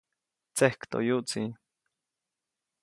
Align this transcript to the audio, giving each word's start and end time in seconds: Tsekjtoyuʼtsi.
Tsekjtoyuʼtsi. 0.55 1.43